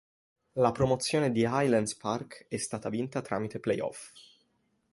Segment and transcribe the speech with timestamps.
[0.53, 4.11] La promozione di Highlands Park è stata vinta tramite playoff.